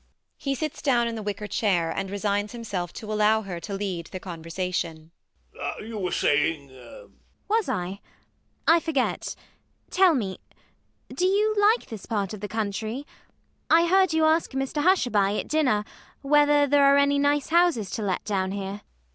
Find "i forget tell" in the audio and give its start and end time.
8.67-10.15